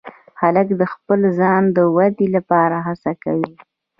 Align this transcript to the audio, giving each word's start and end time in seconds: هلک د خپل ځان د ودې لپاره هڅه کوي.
هلک 0.41 0.67
د 0.79 0.83
خپل 0.93 1.19
ځان 1.39 1.63
د 1.77 1.77
ودې 1.95 2.27
لپاره 2.35 2.75
هڅه 2.87 3.11
کوي. 3.23 3.53